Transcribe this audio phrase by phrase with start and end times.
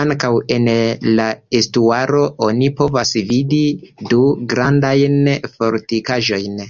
[0.00, 0.68] Ankaŭ en
[1.20, 1.24] la
[1.60, 3.60] estuaro oni povas vidi
[4.12, 4.20] du
[4.54, 5.18] grandajn
[5.58, 6.64] fortikaĵojn.